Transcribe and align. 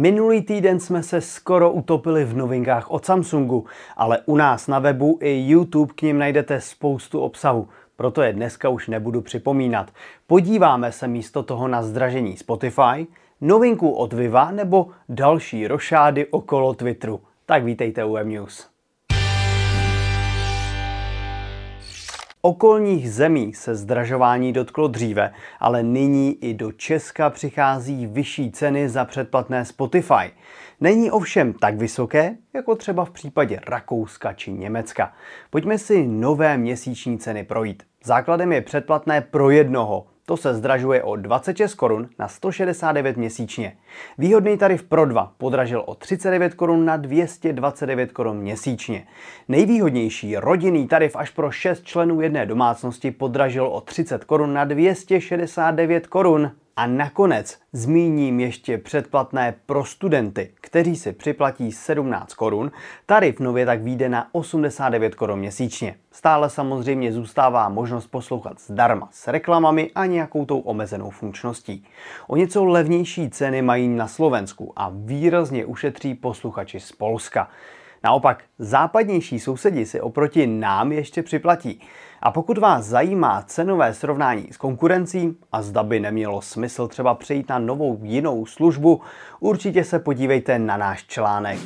Minulý 0.00 0.42
týden 0.42 0.80
jsme 0.80 1.02
se 1.02 1.20
skoro 1.20 1.72
utopili 1.72 2.24
v 2.24 2.36
novinkách 2.36 2.90
od 2.90 3.04
Samsungu, 3.04 3.66
ale 3.96 4.18
u 4.26 4.36
nás 4.36 4.68
na 4.68 4.78
webu 4.78 5.18
i 5.22 5.44
YouTube 5.48 5.92
k 5.94 6.02
ním 6.02 6.18
najdete 6.18 6.60
spoustu 6.60 7.20
obsahu. 7.20 7.68
Proto 7.96 8.22
je 8.22 8.32
dneska 8.32 8.68
už 8.68 8.88
nebudu 8.88 9.20
připomínat. 9.20 9.90
Podíváme 10.26 10.92
se 10.92 11.08
místo 11.08 11.42
toho 11.42 11.68
na 11.68 11.82
zdražení 11.82 12.36
Spotify, 12.36 13.06
novinku 13.40 13.90
od 13.90 14.12
Viva 14.12 14.50
nebo 14.50 14.86
další 15.08 15.66
rošády 15.66 16.26
okolo 16.26 16.74
Twitteru. 16.74 17.20
Tak 17.46 17.64
vítejte 17.64 18.04
u 18.04 18.16
M-News. 18.16 18.71
Okolních 22.44 23.12
zemí 23.12 23.54
se 23.54 23.74
zdražování 23.74 24.52
dotklo 24.52 24.88
dříve, 24.88 25.32
ale 25.60 25.82
nyní 25.82 26.44
i 26.44 26.54
do 26.54 26.72
Česka 26.72 27.30
přichází 27.30 28.06
vyšší 28.06 28.52
ceny 28.52 28.88
za 28.88 29.04
předplatné 29.04 29.64
Spotify. 29.64 30.30
Není 30.80 31.10
ovšem 31.10 31.52
tak 31.52 31.76
vysoké, 31.76 32.36
jako 32.54 32.76
třeba 32.76 33.04
v 33.04 33.10
případě 33.10 33.60
Rakouska 33.68 34.32
či 34.32 34.52
Německa. 34.52 35.12
Pojďme 35.50 35.78
si 35.78 36.06
nové 36.06 36.58
měsíční 36.58 37.18
ceny 37.18 37.44
projít. 37.44 37.82
Základem 38.04 38.52
je 38.52 38.60
předplatné 38.60 39.20
pro 39.20 39.50
jednoho, 39.50 40.06
to 40.26 40.36
se 40.36 40.54
zdražuje 40.54 41.02
o 41.02 41.16
26 41.16 41.74
korun 41.74 42.08
na 42.18 42.28
169 42.28 43.16
měsíčně. 43.16 43.76
Výhodný 44.18 44.58
tarif 44.58 44.82
pro 44.82 45.06
dva 45.06 45.32
podražil 45.38 45.82
o 45.86 45.94
39 45.94 46.54
korun 46.54 46.84
na 46.84 46.96
229 46.96 48.12
korun 48.12 48.36
měsíčně. 48.36 49.06
Nejvýhodnější 49.48 50.36
rodinný 50.36 50.88
tarif 50.88 51.16
až 51.16 51.30
pro 51.30 51.50
6 51.50 51.84
členů 51.84 52.20
jedné 52.20 52.46
domácnosti 52.46 53.10
podražil 53.10 53.66
o 53.66 53.80
30 53.80 54.24
korun 54.24 54.52
na 54.52 54.64
269 54.64 56.06
korun. 56.06 56.50
A 56.76 56.86
nakonec 56.86 57.58
zmíním 57.72 58.40
ještě 58.40 58.78
předplatné 58.78 59.54
pro 59.66 59.84
studenty, 59.84 60.50
kteří 60.54 60.96
si 60.96 61.12
připlatí 61.12 61.72
17 61.72 62.34
korun. 62.34 62.72
Tarif 63.06 63.40
nově 63.40 63.66
tak 63.66 63.82
vyjde 63.82 64.08
na 64.08 64.28
89 64.32 65.14
korun 65.14 65.38
měsíčně. 65.38 65.96
Stále 66.10 66.50
samozřejmě 66.50 67.12
zůstává 67.12 67.68
možnost 67.68 68.06
poslouchat 68.06 68.60
zdarma 68.60 69.08
s 69.12 69.28
reklamami 69.28 69.90
a 69.94 70.06
nějakou 70.06 70.44
tou 70.44 70.58
omezenou 70.58 71.10
funkčností. 71.10 71.86
O 72.26 72.36
něco 72.36 72.64
levnější 72.64 73.30
ceny 73.30 73.62
mají 73.62 73.88
na 73.88 74.08
Slovensku 74.08 74.72
a 74.76 74.92
výrazně 74.94 75.64
ušetří 75.64 76.14
posluchači 76.14 76.80
z 76.80 76.92
Polska. 76.92 77.48
Naopak 78.04 78.44
západnější 78.58 79.40
sousedi 79.40 79.86
si 79.86 80.00
oproti 80.00 80.46
nám 80.46 80.92
ještě 80.92 81.22
připlatí. 81.22 81.80
A 82.22 82.30
pokud 82.30 82.58
vás 82.58 82.84
zajímá 82.84 83.42
cenové 83.42 83.94
srovnání 83.94 84.48
s 84.52 84.56
konkurencí 84.56 85.38
a 85.52 85.62
zda 85.62 85.82
by 85.82 86.00
nemělo 86.00 86.42
smysl 86.42 86.88
třeba 86.88 87.14
přejít 87.14 87.48
na 87.48 87.58
novou 87.58 87.98
jinou 88.02 88.46
službu, 88.46 89.00
určitě 89.40 89.84
se 89.84 89.98
podívejte 89.98 90.58
na 90.58 90.76
náš 90.76 91.06
článek. 91.06 91.58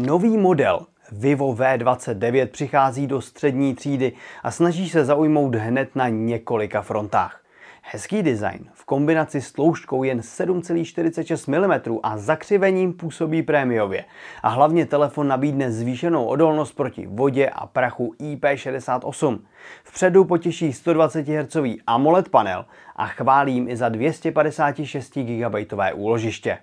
Nový 0.00 0.36
model 0.36 0.86
Vivo 1.12 1.54
V29 1.54 2.46
přichází 2.46 3.06
do 3.06 3.20
střední 3.20 3.74
třídy 3.74 4.12
a 4.42 4.50
snaží 4.50 4.88
se 4.88 5.04
zaujmout 5.04 5.54
hned 5.54 5.96
na 5.96 6.08
několika 6.08 6.82
frontách. 6.82 7.40
Hezký 7.82 8.22
design 8.22 8.68
v 8.72 8.84
kombinaci 8.84 9.40
s 9.40 9.52
tloušťkou 9.52 10.02
jen 10.02 10.20
7,46 10.20 11.48
mm 11.48 11.98
a 12.02 12.18
zakřivením 12.18 12.92
působí 12.92 13.42
prémiově. 13.42 14.04
A 14.42 14.48
hlavně 14.48 14.86
telefon 14.86 15.28
nabídne 15.28 15.72
zvýšenou 15.72 16.24
odolnost 16.24 16.72
proti 16.72 17.06
vodě 17.06 17.48
a 17.48 17.66
prachu 17.66 18.14
IP68. 18.20 19.38
Vpředu 19.84 20.24
potěší 20.24 20.72
120 20.72 21.28
Hz 21.28 21.56
AMOLED 21.86 22.28
panel 22.28 22.64
a 22.96 23.06
chválím 23.06 23.68
i 23.68 23.76
za 23.76 23.88
256 23.88 25.18
GB 25.18 25.54
úložiště. 25.94 26.58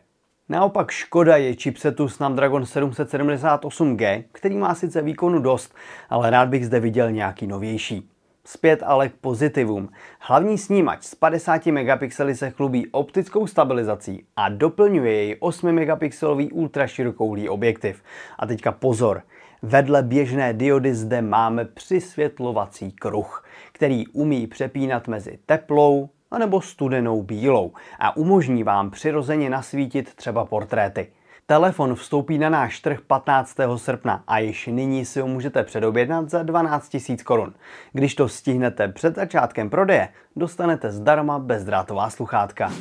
Naopak 0.49 0.91
škoda 0.91 1.38
je 1.38 1.55
chipsetu 1.55 2.09
Snapdragon 2.09 2.63
778G, 2.63 4.23
který 4.31 4.57
má 4.57 4.75
sice 4.75 5.01
výkonu 5.01 5.39
dost, 5.39 5.75
ale 6.09 6.29
rád 6.29 6.49
bych 6.49 6.65
zde 6.65 6.79
viděl 6.79 7.11
nějaký 7.11 7.47
novější. 7.47 8.09
Zpět 8.48 8.84
ale 8.85 9.09
k 9.09 9.13
pozitivům. 9.13 9.90
Hlavní 10.19 10.58
snímač 10.58 11.03
s 11.03 11.16
50 11.16 11.66
megapixely 11.66 12.35
se 12.35 12.50
chlubí 12.50 12.88
optickou 12.88 13.47
stabilizací 13.47 14.25
a 14.35 14.50
doplňuje 14.50 15.13
jej 15.13 15.35
8 15.40 15.72
megapixelový 15.72 16.52
ultraširokouhlý 16.52 17.50
objektiv. 17.50 18.03
A 18.40 18.47
teďka 18.47 18.72
pozor, 18.72 19.22
vedle 19.62 20.03
běžné 20.03 20.53
diody 20.53 20.96
zde 20.96 21.22
máme 21.22 21.66
přisvětlovací 21.66 22.91
kruh, 22.91 23.46
který 23.72 24.07
umí 24.07 24.47
přepínat 24.47 25.07
mezi 25.07 25.40
teplou 25.46 26.09
anebo 26.31 26.62
studenou 26.62 27.24
bílou 27.24 27.72
a 28.00 28.18
umožní 28.18 28.63
vám 28.63 28.91
přirozeně 28.91 29.50
nasvítit 29.50 30.16
třeba 30.16 30.46
portréty. 30.46 31.07
Telefon 31.50 31.96
vstoupí 31.96 32.38
na 32.38 32.50
náš 32.50 32.80
trh 32.80 33.02
15. 33.02 33.58
srpna 33.75 34.24
a 34.28 34.40
již 34.40 34.68
nyní 34.68 35.06
si 35.06 35.19
ho 35.19 35.28
můžete 35.28 35.63
předobjednat 35.63 36.30
za 36.30 36.44
12 36.44 36.97
000 37.09 37.18
korun. 37.24 37.53
Když 37.94 38.16
to 38.16 38.30
stihnete 38.30 38.88
před 38.88 39.16
začátkem 39.16 39.69
prodeje, 39.69 40.09
dostanete 40.36 40.91
zdarma 40.91 41.40
bezdrátová 41.40 42.09
sluchátka. 42.09 42.72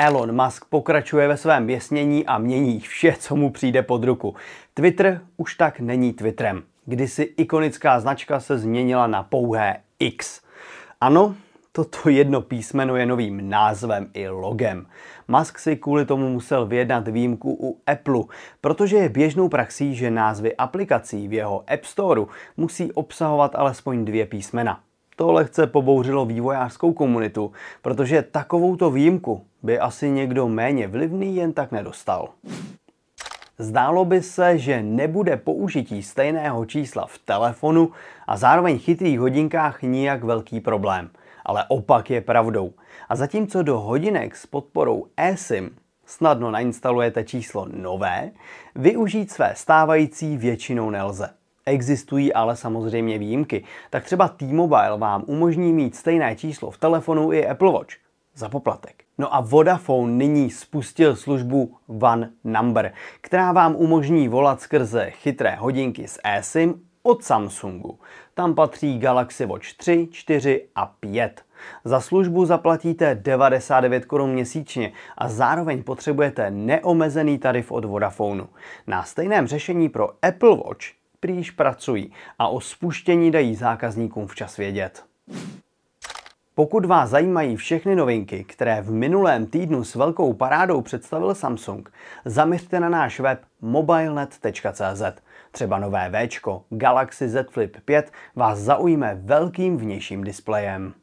Elon 0.00 0.44
Musk 0.44 0.64
pokračuje 0.64 1.28
ve 1.28 1.36
svém 1.36 1.66
věsnění 1.66 2.26
a 2.26 2.38
mění 2.38 2.80
vše, 2.80 3.16
co 3.18 3.36
mu 3.36 3.50
přijde 3.50 3.82
pod 3.82 4.04
ruku. 4.04 4.36
Twitter 4.74 5.20
už 5.36 5.54
tak 5.54 5.80
není 5.80 6.12
Twitterem. 6.12 6.62
Kdysi 6.86 7.22
ikonická 7.22 8.00
značka 8.00 8.40
se 8.40 8.58
změnila 8.58 9.06
na 9.06 9.22
pouhé 9.22 9.76
X. 9.98 10.40
Ano, 11.00 11.34
Toto 11.76 12.08
jedno 12.08 12.40
písmeno 12.40 12.96
je 12.96 13.06
novým 13.06 13.48
názvem 13.50 14.10
i 14.14 14.28
logem. 14.28 14.86
Musk 15.28 15.58
si 15.58 15.76
kvůli 15.76 16.06
tomu 16.06 16.28
musel 16.28 16.66
vyjednat 16.66 17.08
výjimku 17.08 17.56
u 17.60 17.78
Apple, 17.86 18.20
protože 18.60 18.96
je 18.96 19.08
běžnou 19.08 19.48
praxí, 19.48 19.94
že 19.94 20.10
názvy 20.10 20.56
aplikací 20.56 21.28
v 21.28 21.32
jeho 21.32 21.64
App 21.66 21.84
Storeu 21.84 22.28
musí 22.56 22.92
obsahovat 22.92 23.54
alespoň 23.54 24.04
dvě 24.04 24.26
písmena. 24.26 24.80
To 25.16 25.32
lehce 25.32 25.66
pobouřilo 25.66 26.26
vývojářskou 26.26 26.92
komunitu, 26.92 27.52
protože 27.82 28.22
takovouto 28.22 28.90
výjimku 28.90 29.44
by 29.62 29.78
asi 29.78 30.10
někdo 30.10 30.48
méně 30.48 30.88
vlivný 30.88 31.36
jen 31.36 31.52
tak 31.52 31.72
nedostal. 31.72 32.28
Zdálo 33.58 34.04
by 34.04 34.22
se, 34.22 34.58
že 34.58 34.82
nebude 34.82 35.36
použití 35.36 36.02
stejného 36.02 36.64
čísla 36.64 37.06
v 37.06 37.18
telefonu 37.18 37.90
a 38.26 38.36
zároveň 38.36 38.78
chytrých 38.78 39.20
hodinkách 39.20 39.82
nijak 39.82 40.24
velký 40.24 40.60
problém– 40.60 41.10
ale 41.44 41.64
opak 41.68 42.10
je 42.10 42.20
pravdou. 42.20 42.72
A 43.08 43.16
zatímco 43.16 43.62
do 43.62 43.80
hodinek 43.80 44.36
s 44.36 44.46
podporou 44.46 45.06
eSIM 45.16 45.76
snadno 46.06 46.50
nainstalujete 46.50 47.24
číslo 47.24 47.66
nové, 47.72 48.30
využít 48.74 49.32
své 49.32 49.52
stávající 49.56 50.36
většinou 50.36 50.90
nelze. 50.90 51.28
Existují 51.66 52.32
ale 52.32 52.56
samozřejmě 52.56 53.18
výjimky, 53.18 53.64
tak 53.90 54.04
třeba 54.04 54.28
T-Mobile 54.28 54.98
vám 54.98 55.24
umožní 55.26 55.72
mít 55.72 55.96
stejné 55.96 56.36
číslo 56.36 56.70
v 56.70 56.78
telefonu 56.78 57.32
i 57.32 57.46
Apple 57.46 57.72
Watch 57.72 57.94
za 58.34 58.48
poplatek. 58.48 59.04
No 59.18 59.34
a 59.34 59.40
Vodafone 59.40 60.12
nyní 60.12 60.50
spustil 60.50 61.16
službu 61.16 61.76
One 61.86 62.30
Number, 62.44 62.92
která 63.20 63.52
vám 63.52 63.76
umožní 63.76 64.28
volat 64.28 64.60
skrze 64.60 65.10
chytré 65.10 65.56
hodinky 65.56 66.08
s 66.08 66.20
eSIM 66.24 66.80
od 67.06 67.24
Samsungu. 67.24 67.98
Tam 68.34 68.54
patří 68.54 68.98
Galaxy 68.98 69.46
Watch 69.46 69.72
3, 69.76 70.08
4 70.12 70.68
a 70.74 70.86
5. 70.86 71.44
Za 71.84 72.00
službu 72.00 72.46
zaplatíte 72.46 73.14
99 73.14 74.04
korun 74.04 74.30
měsíčně 74.30 74.92
a 75.18 75.28
zároveň 75.28 75.82
potřebujete 75.82 76.50
neomezený 76.50 77.38
tarif 77.38 77.72
od 77.72 77.84
Vodafonu. 77.84 78.48
Na 78.86 79.02
stejném 79.02 79.46
řešení 79.46 79.88
pro 79.88 80.08
Apple 80.22 80.56
Watch 80.56 80.86
prýš 81.20 81.50
pracují 81.50 82.12
a 82.38 82.48
o 82.48 82.60
spuštění 82.60 83.30
dají 83.30 83.54
zákazníkům 83.54 84.26
včas 84.26 84.56
vědět. 84.56 85.04
Pokud 86.56 86.84
vás 86.84 87.10
zajímají 87.10 87.56
všechny 87.56 87.96
novinky, 87.96 88.44
které 88.44 88.82
v 88.82 88.90
minulém 88.90 89.46
týdnu 89.46 89.84
s 89.84 89.94
velkou 89.94 90.32
parádou 90.32 90.82
představil 90.82 91.34
Samsung, 91.34 91.92
zaměřte 92.24 92.80
na 92.80 92.88
náš 92.88 93.20
web 93.20 93.40
mobilenet.cz. 93.60 95.02
Třeba 95.50 95.78
nové 95.78 96.10
V, 96.10 96.28
Galaxy 96.70 97.28
Z 97.28 97.50
Flip 97.50 97.76
5 97.84 98.12
vás 98.36 98.58
zaujme 98.58 99.14
velkým 99.14 99.76
vnějším 99.76 100.24
displejem. 100.24 100.94